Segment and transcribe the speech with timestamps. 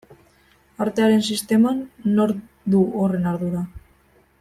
[0.85, 2.43] Artearen sisteman nork
[2.77, 3.67] du horren ardura?